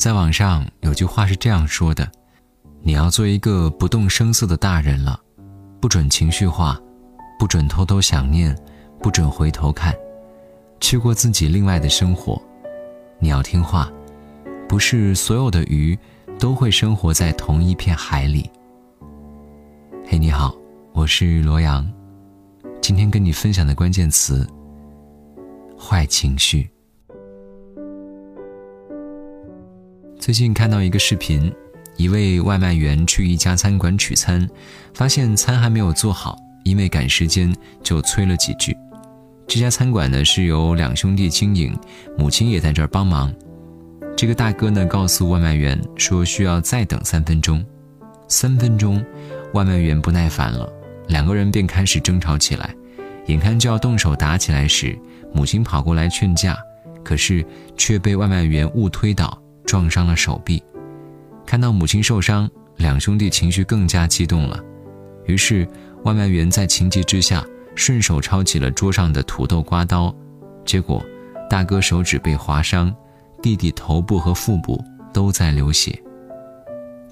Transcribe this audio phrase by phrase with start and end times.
[0.00, 2.10] 在网上有句话是这样说的
[2.80, 5.20] ：“你要做一个不动声色的大人了，
[5.78, 6.80] 不准情绪化，
[7.38, 8.56] 不准偷偷想念，
[9.02, 9.94] 不准回头看，
[10.80, 12.40] 去过自己另外的生活。
[13.18, 13.92] 你要听话，
[14.66, 15.98] 不是所有的鱼
[16.38, 18.50] 都会生活在同一片海里。”
[20.08, 20.56] 嘿，你好，
[20.94, 21.86] 我是罗阳，
[22.80, 24.48] 今天跟你分享的关键词：
[25.78, 26.70] 坏情绪。
[30.30, 31.52] 最近看到一个视频，
[31.96, 34.48] 一位外卖员去一家餐馆取餐，
[34.94, 37.52] 发现餐还没有做好，因为赶时间
[37.82, 38.72] 就催了几句。
[39.48, 41.76] 这家餐馆呢是由两兄弟经营，
[42.16, 43.34] 母亲也在这儿帮忙。
[44.16, 47.66] 这个大哥呢告诉外卖员说需要再等三分钟。
[48.28, 49.04] 三分钟，
[49.54, 50.72] 外卖员不耐烦了，
[51.08, 52.72] 两个人便开始争吵起来。
[53.26, 54.96] 眼看就要动手打起来时，
[55.34, 56.56] 母亲跑过来劝架，
[57.02, 57.44] 可是
[57.76, 59.36] 却被外卖员误推倒。
[59.70, 60.60] 撞伤了手臂，
[61.46, 64.60] 看到母亲受伤，两兄弟情绪更加激动了。
[65.26, 65.64] 于是，
[66.02, 67.46] 外卖员在情急之下，
[67.76, 70.12] 顺手抄起了桌上的土豆刮刀，
[70.64, 71.00] 结果
[71.48, 72.92] 大哥手指被划伤，
[73.40, 75.96] 弟弟头部和腹部都在流血。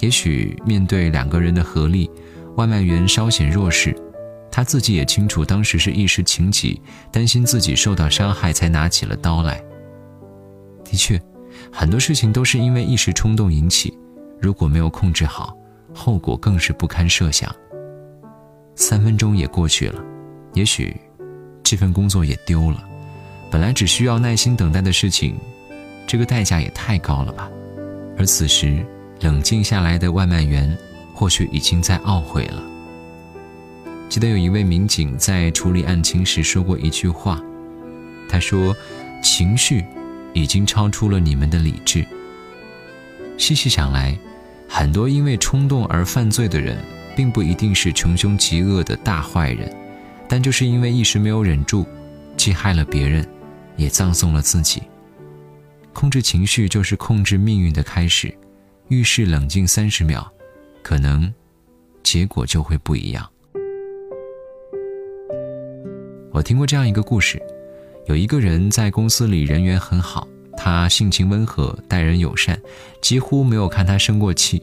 [0.00, 2.11] 也许面对两个人的合力，
[2.56, 3.95] 外卖员稍显弱势，
[4.50, 9.62] 他自己也清楚，当时是一时情急，担心自己受到伤害，才拿起了刀来。
[10.84, 11.22] 的确。
[11.73, 13.97] 很多事情都是因为一时冲动引起，
[14.41, 15.56] 如果没有控制好，
[15.95, 17.55] 后果更是不堪设想。
[18.75, 20.03] 三分钟也过去了，
[20.55, 20.97] 也许
[21.62, 22.84] 这份工作也丢了。
[23.50, 25.37] 本来只需要耐心等待的事情，
[26.06, 27.50] 这个代价也太高了吧？
[28.17, 28.84] 而此时
[29.20, 30.77] 冷静下来的外卖员，
[31.15, 32.62] 或许已经在懊悔了。
[34.09, 37.43] 记得有一位民警在处理案情时说过一句话，
[38.28, 38.75] 他说
[39.22, 39.84] ：“情绪。”
[40.39, 42.06] 已经超出了你们的理智。
[43.36, 44.17] 细细想来，
[44.69, 46.78] 很多因为冲动而犯罪的人，
[47.16, 49.75] 并不一定是穷凶极恶的大坏人，
[50.28, 51.84] 但就是因为一时没有忍住，
[52.37, 53.27] 既害了别人，
[53.77, 54.82] 也葬送了自己。
[55.93, 58.32] 控制情绪就是控制命运的开始，
[58.88, 60.31] 遇事冷静三十秒，
[60.82, 61.32] 可能
[62.04, 63.28] 结果就会不一样。
[66.31, 67.43] 我听过这样一个故事。
[68.09, 70.27] 有一个人在公司里人缘很好，
[70.57, 72.59] 他性情温和，待人友善，
[73.03, 74.63] 几乎没有看他生过气。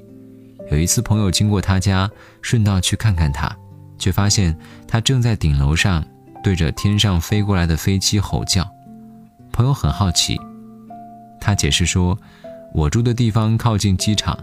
[0.72, 2.10] 有一次朋友经过他家，
[2.42, 3.56] 顺道去看看他，
[4.00, 4.58] 却发现
[4.88, 6.04] 他正在顶楼上
[6.44, 8.68] 对着天上飞过来的飞机吼叫。
[9.52, 10.42] 朋友很好奇，
[11.40, 12.18] 他解释说
[12.74, 14.36] ：“我住的地方靠近机场，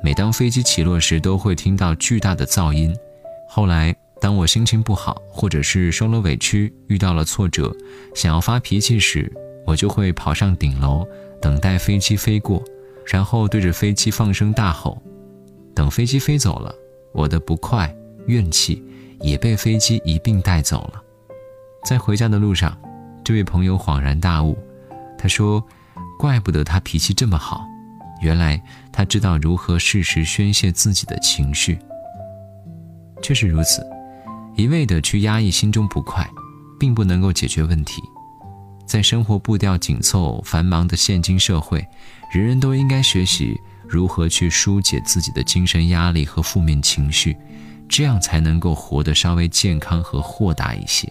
[0.00, 2.94] 每当飞机起落时都会听到巨大的噪音。”
[3.50, 3.92] 后来。
[4.24, 7.70] 当我心情不好，或者是受了委屈、遇到了挫折，
[8.14, 9.30] 想要发脾气时，
[9.66, 11.06] 我就会跑上顶楼，
[11.42, 12.64] 等待飞机飞过，
[13.06, 14.96] 然后对着飞机放声大吼。
[15.74, 16.74] 等飞机飞走了，
[17.12, 18.82] 我的不快、怨气
[19.20, 21.02] 也被飞机一并带走了。
[21.84, 22.74] 在回家的路上，
[23.22, 24.56] 这位朋友恍然大悟，
[25.18, 25.62] 他说
[26.18, 27.62] ：“怪不得他脾气这么好，
[28.22, 28.58] 原来
[28.90, 31.78] 他知道如何适时宣泄自己的情绪。”
[33.22, 33.86] 确实如此。
[34.56, 36.28] 一味的去压抑心中不快，
[36.78, 38.02] 并不能够解决问题。
[38.86, 41.84] 在生活步调紧凑、繁忙的现今社会，
[42.32, 47.36] 人人都应该学习如何去疏解自己的精神压力和负面情绪，
[47.88, 51.10] 这样才能够活得稍微健康和豁达一些。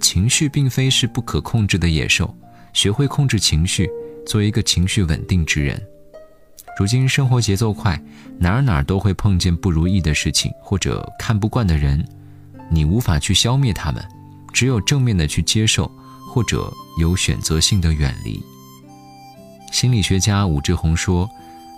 [0.00, 2.34] 情绪并非是不可控制的野兽，
[2.72, 3.88] 学会控制情绪，
[4.26, 5.80] 做一个情绪稳定之人。
[6.78, 8.00] 如今生活节奏快，
[8.38, 12.04] 哪儿哪儿都会碰见不如意的事情或者看不惯的人，
[12.70, 14.02] 你无法去消灭他们，
[14.52, 15.90] 只有正面的去接受，
[16.28, 18.42] 或者有选择性的远离。
[19.70, 21.28] 心理学家武志红说：“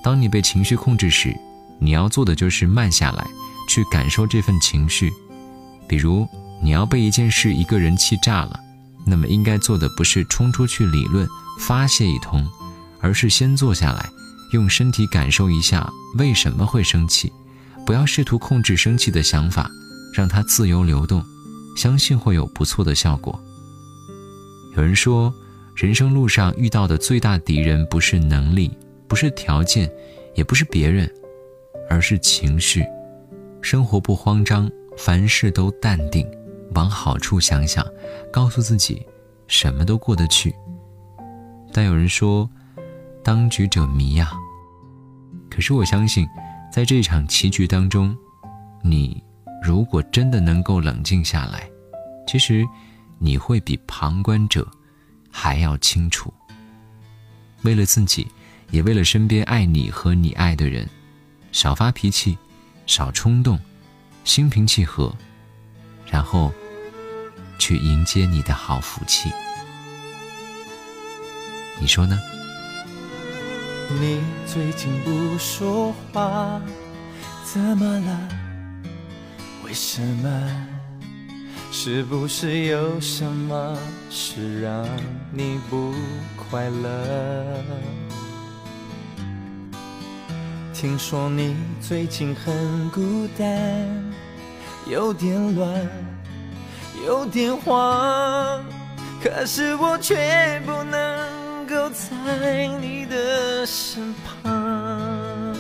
[0.03, 1.37] 当你被情绪控制时，
[1.81, 3.27] 你要做的就是慢下来，
[3.69, 5.13] 去感受这份情绪。
[5.89, 6.27] 比如
[6.63, 8.59] 你要被一件事、一个人气炸了，
[9.05, 11.27] 那么应该做的不是冲出去理论
[11.59, 12.49] 发泄一通，
[13.01, 14.09] 而是先坐下来。”
[14.55, 17.31] 用身体感受一下为什么会生气，
[17.85, 19.69] 不要试图控制生气的想法，
[20.15, 21.23] 让它自由流动，
[21.77, 23.39] 相信会有不错的效果。
[24.77, 25.35] 有人说，
[25.75, 28.71] 人生路上遇到的最大敌人不是能力，
[29.09, 29.91] 不是条件，
[30.35, 31.13] 也不是别人，
[31.91, 32.85] 而是情绪。
[33.61, 36.25] 生活不慌张，凡事都淡定，
[36.75, 37.85] 往好处想想，
[38.33, 39.05] 告诉自己，
[39.49, 40.55] 什么都过得去。
[41.73, 42.49] 但有人说，
[43.25, 44.31] 当局者迷呀。
[45.51, 46.29] 可是我相信，
[46.71, 48.17] 在这场棋局当中，
[48.83, 49.23] 你
[49.63, 51.69] 如果真的能够冷静下来，
[52.27, 52.65] 其实
[53.19, 54.69] 你会比旁观者
[55.31, 56.33] 还要清楚。
[57.63, 58.27] 为了自己，
[58.71, 60.87] 也为了身边爱你和你爱的人，
[61.51, 62.37] 少发脾气，
[62.87, 63.59] 少冲动，
[64.25, 65.15] 心平气和，
[66.11, 66.53] 然后
[67.59, 69.31] 去迎接你的好福气。
[71.81, 72.19] 你说呢？
[73.91, 76.61] 你最近不说话，
[77.45, 78.29] 怎么了？
[79.65, 80.29] 为什么？
[81.71, 83.77] 是不是有什么
[84.09, 84.87] 事让
[85.33, 85.93] 你不
[86.37, 87.63] 快乐？
[90.73, 93.49] 听说你最近很孤单，
[94.87, 95.87] 有点乱，
[97.07, 98.65] 有点慌，
[99.23, 101.34] 可是我却不能
[101.67, 105.55] 够在你的身旁。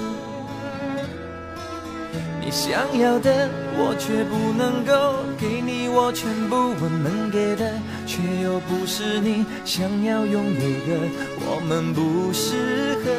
[2.40, 7.72] 你想要的，我却不能够给你，我全部我能给的，
[8.06, 11.08] 却又不是你想要拥有的，
[11.40, 13.10] 我们不适合。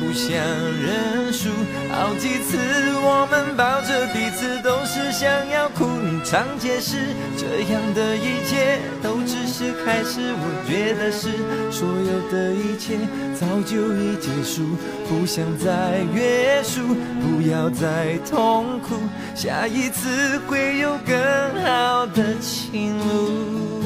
[0.00, 1.48] 不想认输，
[1.90, 2.58] 好几次
[3.04, 5.86] 我们抱着彼此，都是想要哭。
[5.86, 6.98] 你常解释，
[7.36, 10.20] 这样的一切都只是开始。
[10.34, 11.30] 我觉得是，
[11.70, 12.98] 所有的一切
[13.38, 14.76] 早就已结束，
[15.08, 18.96] 不想再约束，不要再痛苦，
[19.34, 21.16] 下一次会有更
[21.64, 23.82] 好的情路。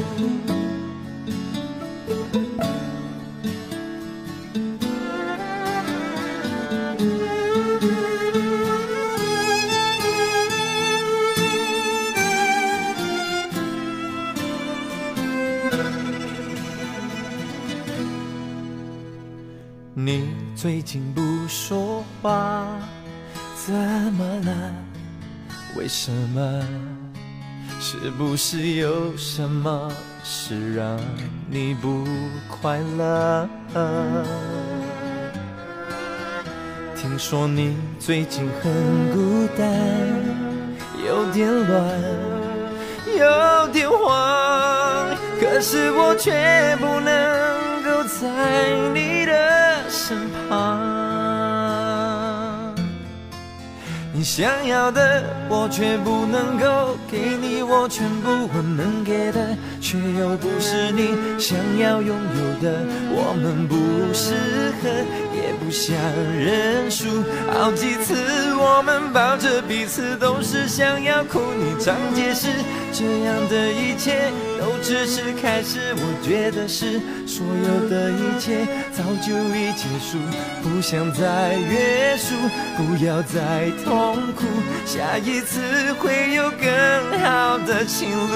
[25.86, 26.42] 为什么？
[27.78, 29.88] 是不是有什么
[30.24, 30.98] 事让
[31.48, 32.04] 你不
[32.48, 33.48] 快乐？
[36.96, 38.72] 听说你最近很
[39.12, 39.64] 孤单，
[41.06, 42.00] 有点乱，
[43.16, 45.06] 有点慌，
[45.40, 49.88] 可是我却不能够在你的。
[49.88, 50.18] 身
[50.48, 50.80] 旁，
[54.16, 62.80] 你想要的我却不能够给你，我全部我能给的，却又不是你想要拥有的，
[63.12, 63.76] 我们不
[64.14, 64.88] 适合，
[65.36, 65.94] 也不想
[66.34, 67.22] 认输。
[67.52, 68.14] 好几次
[68.54, 72.48] 我们抱着彼此，都是想要哭，你常解释，
[72.98, 75.94] 这样的一切都只是开始。
[75.96, 78.66] 我觉得是所有的一切。
[78.90, 80.16] 早就已结束，
[80.62, 82.34] 不想再约束，
[82.78, 84.46] 不要再痛苦，
[84.86, 88.34] 下一次会有更好的情路。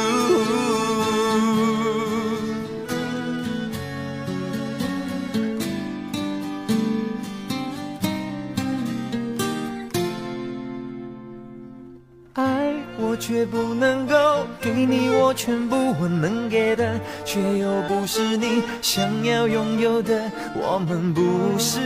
[13.20, 20.22] 却不能够给你我全部我能给的，却又不是你想要拥有的。
[20.54, 21.22] 我们不
[21.58, 21.78] 适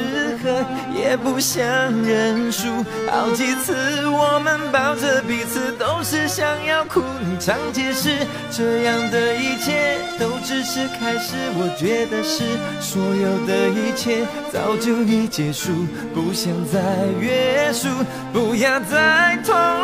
[0.42, 0.64] 合，
[0.96, 1.62] 也不想
[2.04, 2.68] 认输。
[3.10, 3.74] 好几次
[4.06, 7.02] 我们抱着彼此，都是想要哭。
[7.20, 8.16] 你常解释，
[8.50, 11.34] 这样的一切都只是开始。
[11.56, 12.44] 我觉得是，
[12.80, 15.72] 所有的一切早就已结束，
[16.14, 16.80] 不想再
[17.20, 17.88] 约束，
[18.32, 19.83] 不要再痛。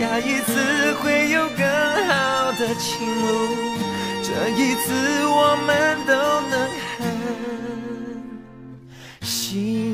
[0.00, 1.62] 下一次会有更
[2.08, 3.28] 好的情路
[4.22, 4.94] 这一次
[5.26, 6.14] 我们都
[6.48, 6.54] 能
[6.96, 7.04] 狠
[9.20, 9.89] 心